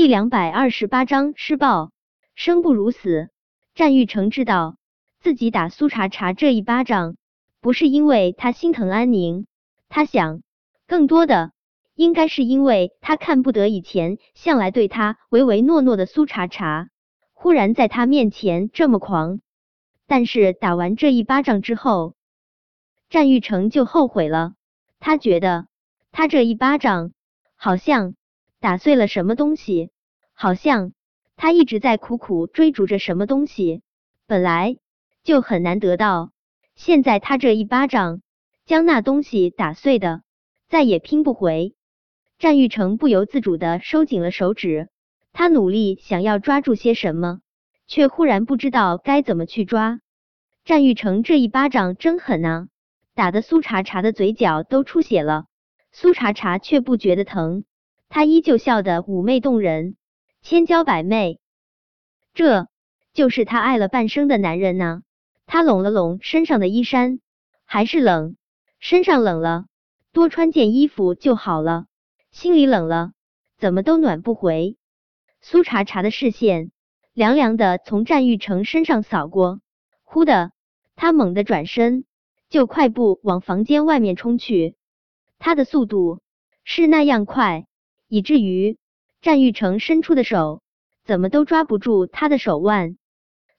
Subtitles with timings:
[0.00, 1.90] 第两百二十八章施暴，
[2.34, 3.28] 生不如死。
[3.74, 4.78] 战玉成知道
[5.20, 7.16] 自己打苏茶茶这一巴掌，
[7.60, 9.44] 不是因为他心疼安宁，
[9.90, 10.40] 他想
[10.86, 11.52] 更多的
[11.94, 16.88] 应该是因为他看不得以前向来对他唯唯诺诺的苏茶茶，
[17.34, 19.42] 忽然在他面前这么狂。
[20.06, 22.14] 但是打完这一巴掌之后，
[23.10, 24.54] 战玉成就后悔了。
[24.98, 25.66] 他觉得
[26.10, 27.12] 他这一巴掌
[27.54, 28.14] 好像。
[28.60, 29.90] 打碎了什么东西？
[30.34, 30.92] 好像
[31.36, 33.80] 他一直在苦苦追逐着什么东西，
[34.26, 34.76] 本来
[35.24, 36.30] 就很难得到。
[36.74, 38.20] 现在他这一巴掌
[38.66, 40.22] 将那东西打碎的，
[40.68, 41.74] 再也拼不回。
[42.38, 44.90] 战玉成不由自主的收紧了手指，
[45.32, 47.40] 他努力想要抓住些什么，
[47.86, 50.00] 却忽然不知道该怎么去抓。
[50.66, 52.68] 战玉成这一巴掌真狠啊，
[53.14, 55.46] 打的苏茶茶的嘴角都出血了，
[55.92, 57.64] 苏茶茶却不觉得疼。
[58.12, 59.94] 他依旧笑得妩媚动人，
[60.42, 61.38] 千娇百媚，
[62.34, 62.66] 这
[63.12, 65.02] 就是他爱了半生的男人呢。
[65.46, 67.20] 他拢了拢身上的衣衫，
[67.64, 68.34] 还是冷，
[68.80, 69.66] 身上冷了，
[70.12, 71.84] 多穿件衣服就好了；
[72.32, 73.12] 心里冷了，
[73.58, 74.76] 怎么都暖不回。
[75.40, 76.72] 苏茶茶的视线
[77.12, 79.60] 凉凉的从战玉成身上扫过，
[80.02, 80.50] 忽的，
[80.96, 82.04] 他猛地转身，
[82.48, 84.74] 就快步往房间外面冲去。
[85.38, 86.20] 他的速度
[86.64, 87.66] 是那样快。
[88.10, 88.76] 以至于
[89.22, 90.62] 战玉成伸出的手
[91.04, 92.96] 怎么都抓不住他的手腕。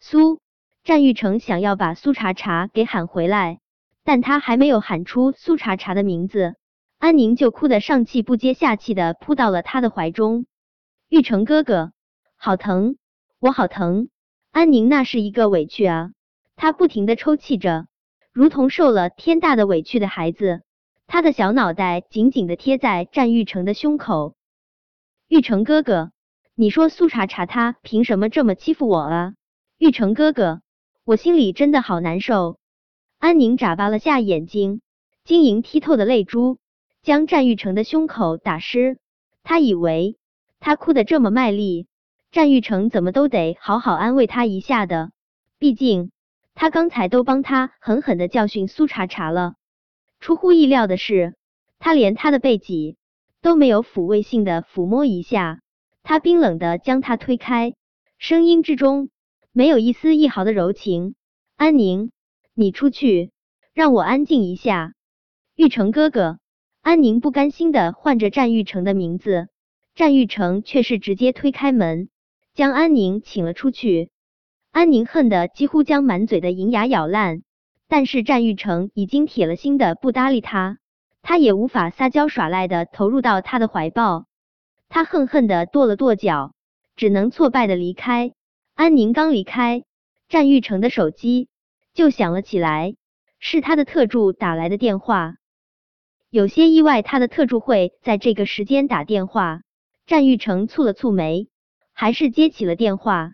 [0.00, 0.40] 苏
[0.82, 3.60] 战玉成想要把苏茶茶给喊回来，
[4.04, 6.54] 但他还没有喊出苏茶茶的名字，
[6.98, 10.46] 安宁就哭得上气不接下气的扑到了他的怀中。
[11.10, 11.92] 玉成哥哥，
[12.36, 12.96] 好疼，
[13.38, 14.08] 我好疼！
[14.50, 16.12] 安宁那是一个委屈啊，
[16.56, 17.86] 他不停的抽泣着，
[18.32, 20.62] 如同受了天大的委屈的孩子，
[21.06, 24.36] 他的小脑袋紧紧的贴在战玉成的胸口。
[25.28, 26.10] 玉成哥哥，
[26.54, 29.34] 你说苏茶茶他凭什么这么欺负我啊？
[29.76, 30.62] 玉成哥哥，
[31.04, 32.58] 我心里真的好难受。
[33.18, 34.80] 安宁眨巴了下眼睛，
[35.24, 36.56] 晶莹剔透的泪珠
[37.02, 38.98] 将战玉成的胸口打湿。
[39.44, 40.16] 他以为
[40.60, 41.88] 他哭得这么卖力，
[42.32, 45.10] 战玉成怎么都得好好安慰他一下的。
[45.58, 46.10] 毕竟
[46.54, 49.56] 他刚才都帮他狠狠的教训苏茶茶了。
[50.20, 51.36] 出乎意料的是，
[51.78, 52.96] 他连他的背脊。
[53.40, 55.60] 都没有抚慰性的抚摸一下，
[56.02, 57.74] 他冰冷的将他推开，
[58.18, 59.10] 声音之中
[59.52, 61.14] 没有一丝一毫的柔情。
[61.56, 62.10] 安宁，
[62.54, 63.30] 你出去，
[63.74, 64.94] 让我安静一下。
[65.54, 66.38] 玉成哥哥，
[66.82, 69.48] 安宁不甘心的唤着战玉成的名字，
[69.94, 72.08] 战玉成却是直接推开门，
[72.54, 74.10] 将安宁请了出去。
[74.70, 77.42] 安宁恨得几乎将满嘴的银牙咬烂，
[77.88, 80.78] 但是战玉成已经铁了心的不搭理他。
[81.22, 84.26] 他也无法撒娇耍赖的投入到他的怀抱，
[84.88, 86.54] 他恨恨的跺了跺脚，
[86.96, 88.32] 只能挫败的离开。
[88.74, 89.84] 安宁刚离开，
[90.28, 91.48] 战玉成的手机
[91.94, 92.94] 就响了起来，
[93.38, 95.34] 是他的特助打来的电话。
[96.30, 99.62] 有些意外，他的特助会在这个时间打电话。
[100.06, 101.48] 战玉成蹙了蹙眉，
[101.92, 103.32] 还是接起了电话。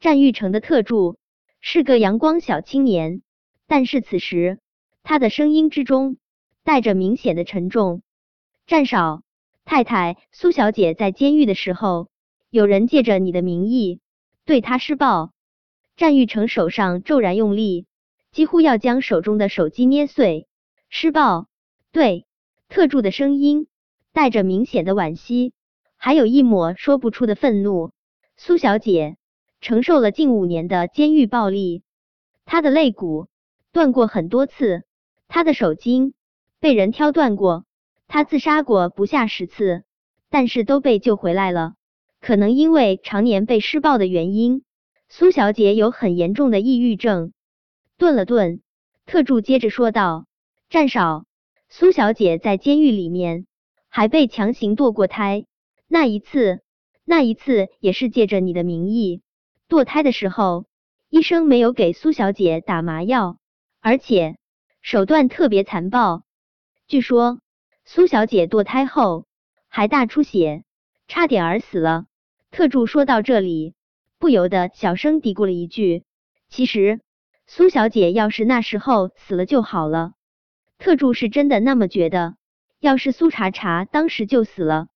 [0.00, 1.18] 战玉成的特助
[1.60, 3.22] 是个阳光小青年，
[3.68, 4.58] 但是此时
[5.02, 6.16] 他的声音之中。
[6.70, 8.00] 带着明显的沉重。
[8.64, 9.22] 战少
[9.64, 12.06] 太太苏小姐在监狱的时候，
[12.48, 13.98] 有人借着你的名义
[14.44, 15.32] 对她施暴。
[15.96, 17.86] 战玉成手上骤然用力，
[18.30, 20.46] 几乎要将手中的手机捏碎。
[20.88, 21.48] 施暴？
[21.90, 22.24] 对。
[22.68, 23.66] 特助的声音
[24.12, 25.52] 带着明显的惋惜，
[25.96, 27.90] 还有一抹说不出的愤怒。
[28.36, 29.16] 苏小姐
[29.60, 31.82] 承受了近五年的监狱暴力，
[32.44, 33.26] 她的肋骨
[33.72, 34.84] 断过很多次，
[35.26, 36.14] 她的手筋。
[36.60, 37.64] 被人挑断过，
[38.06, 39.82] 他自杀过不下十次，
[40.28, 41.72] 但是都被救回来了。
[42.20, 44.62] 可能因为常年被施暴的原因，
[45.08, 47.32] 苏小姐有很严重的抑郁症。
[47.96, 48.60] 顿了顿，
[49.06, 50.26] 特助接着说道
[50.68, 51.24] ：“战少，
[51.70, 53.46] 苏小姐在监狱里面
[53.88, 55.46] 还被强行堕过胎，
[55.88, 56.60] 那一次，
[57.06, 59.22] 那一次也是借着你的名义
[59.66, 60.66] 堕胎的时候，
[61.08, 63.38] 医生没有给苏小姐打麻药，
[63.80, 64.36] 而且
[64.82, 66.22] 手段特别残暴。”
[66.90, 67.38] 据说
[67.84, 69.24] 苏小姐堕胎后
[69.68, 70.64] 还大出血，
[71.06, 72.06] 差点儿死了。
[72.50, 73.74] 特助说到这里，
[74.18, 76.02] 不由得小声嘀咕了一句
[76.50, 77.00] ：“其实
[77.46, 80.14] 苏小姐要是那时候死了就好了。”
[80.80, 82.34] 特助是真的那么觉得，
[82.80, 84.88] 要是苏茶茶当时就死了，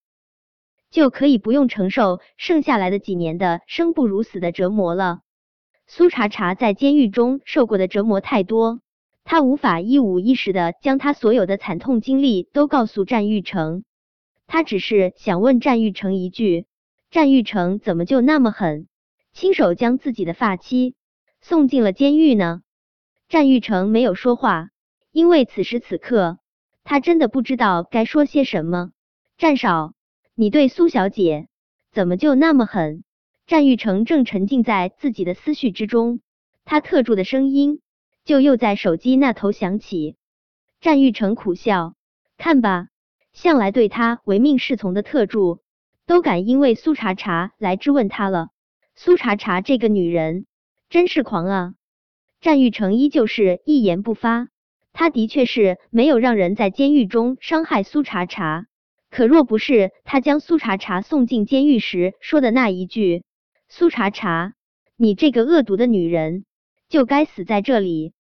[0.91, 5.21] 就可以不用承受剩下来的几年的生不如死的折磨了。
[5.87, 8.81] 苏茶茶在监狱中受过的折磨太多。
[9.25, 13.83] 他无法一五一十的将他所有的惨痛经历都告诉战玉成，
[14.47, 16.67] 他只是想问战玉成一句：
[17.11, 18.87] 战玉成怎么就那么狠，
[19.33, 20.95] 亲手将自己的发妻
[21.41, 22.61] 送进了监狱呢？
[23.29, 24.69] 战玉成没有说话，
[25.11, 26.39] 因为此时此刻
[26.85, 28.91] 他真的不知道该说些什么。
[29.39, 29.95] 战少，
[30.35, 31.49] 你对苏小姐
[31.91, 33.03] 怎么就那么狠？
[33.47, 36.21] 战玉成正沉浸在自己的思绪之中，
[36.65, 37.81] 他特助的声音
[38.25, 40.17] 就又在手机那头响起。
[40.81, 41.95] 战玉成苦笑，
[42.37, 42.89] 看吧，
[43.33, 45.61] 向来对他唯命是从的特助。
[46.07, 48.49] 都敢因为苏茶茶来质问他了，
[48.95, 50.45] 苏茶茶这个女人
[50.91, 51.75] 真是狂啊！
[52.43, 54.49] 战玉成依旧是一言不发，
[54.93, 58.67] 他的确是没有让人在监狱中伤害苏茶茶，
[59.11, 63.25] 可若不是他将苏茶茶送进监狱时说的那一句
[63.71, 64.53] “苏茶茶，
[64.97, 66.45] 你这个恶毒的女人
[66.91, 68.13] 就该死在这里”，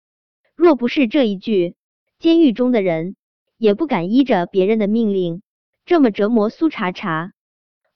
[0.56, 1.74] 若不是这一句，
[2.18, 3.16] 监狱中的人
[3.58, 5.42] 也不敢依着别人的命令
[5.84, 7.32] 这么折磨苏茶茶。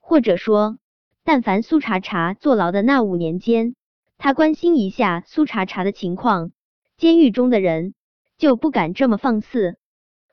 [0.01, 0.79] 或者说，
[1.23, 3.75] 但凡苏茶茶坐牢的那五年间，
[4.17, 6.51] 他关心一下苏茶茶的情况，
[6.97, 7.95] 监狱中的人
[8.39, 9.79] 就不敢这么放肆。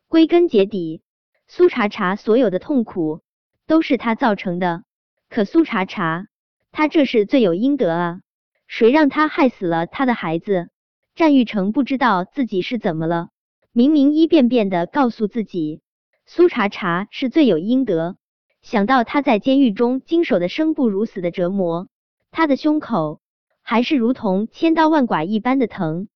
[0.07, 1.01] 归根结底，
[1.47, 3.21] 苏茶茶所有的痛苦
[3.67, 4.83] 都是他造成的。
[5.29, 6.27] 可苏茶茶，
[6.71, 8.21] 他这是罪有应得啊！
[8.67, 10.69] 谁让他害死了他的孩子？
[11.15, 13.29] 战玉成不知道自己是怎么了，
[13.71, 15.79] 明明一遍遍的告诉自己，
[16.25, 18.17] 苏茶茶是罪有应得。
[18.61, 21.87] 想到他在监狱中经受的生不如死的折磨，
[22.31, 23.21] 他的胸口
[23.61, 26.09] 还是如同千刀万剐一般的疼。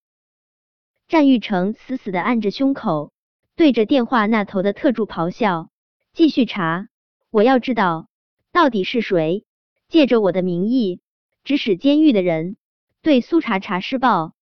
[1.07, 3.13] 战玉成死死的按着胸口，
[3.55, 5.69] 对着电话那头的特助咆哮
[6.11, 6.89] ：“继续查，
[7.31, 8.09] 我要知道
[8.51, 9.45] 到底是谁
[9.87, 10.99] 借着我的名义
[11.45, 12.57] 指使监狱的人
[13.01, 14.33] 对苏茶茶施暴。”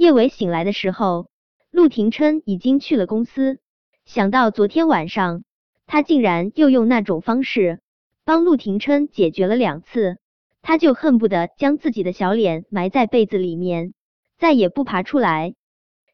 [0.00, 1.28] 叶伟醒来的时候，
[1.70, 3.58] 陆廷琛已经去了公司。
[4.06, 5.44] 想到昨天晚上。
[5.86, 7.80] 他竟然又用那种方式
[8.24, 10.16] 帮陆廷琛解决了两次，
[10.62, 13.92] 他就恨不得将自己的小脸埋在被子里面，
[14.38, 15.54] 再也不爬出来。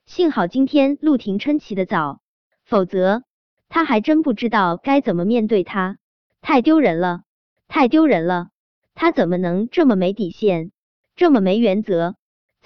[0.05, 2.21] 幸好今天陆廷琛起得早，
[2.65, 3.23] 否则
[3.69, 5.99] 他还真不知道该怎么面对他，
[6.41, 7.21] 太丢人了，
[7.69, 8.49] 太丢人了！
[8.97, 10.73] 他怎么能这么没底线，
[11.15, 12.17] 这么没原则？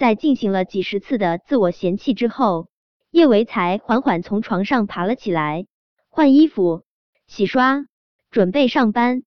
[0.01, 2.69] 在进行了几十次的自我嫌弃之后，
[3.11, 5.67] 叶维才缓缓从床上爬了起来，
[6.09, 6.81] 换衣服。
[7.27, 7.85] 洗刷，
[8.31, 9.21] 准备上班。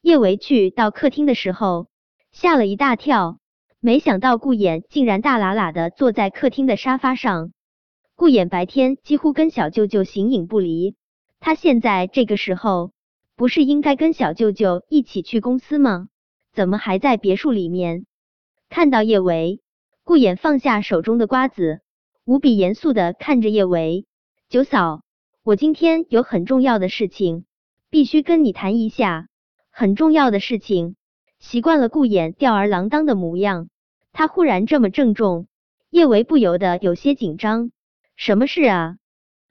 [0.00, 1.88] 叶维去到客厅的时候，
[2.32, 3.36] 吓了一大跳，
[3.78, 7.52] 没想到顾衍竟然大喇喇的坐在客厅的沙发上。
[8.14, 10.96] 顾衍白天几乎跟小舅舅形影不离，
[11.40, 12.92] 他现在这个时候
[13.36, 16.08] 不是应该跟小舅舅一起去公司吗？
[16.54, 18.06] 怎么还在别墅里面？
[18.70, 19.60] 看到叶维，
[20.06, 21.80] 顾衍放下手中的瓜子，
[22.24, 24.06] 无比严肃的看着叶维，
[24.48, 25.02] 九嫂。
[25.42, 27.44] 我今天有很重要的事情，
[27.90, 29.26] 必须跟你谈一下。
[29.68, 30.94] 很重要的事情。
[31.40, 33.68] 习惯了顾衍吊儿郎当的模样，
[34.12, 35.48] 他忽然这么郑重，
[35.90, 37.72] 叶维不由得有些紧张。
[38.14, 38.98] 什么事啊？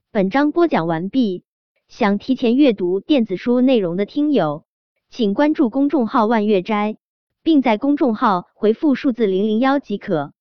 [0.10, 1.44] 本章播讲完毕。
[1.90, 4.64] 想提前阅读电子书内容的听友，
[5.10, 6.96] 请关注公众号万月斋，
[7.44, 10.32] 并在公众号回复数字零零幺即可。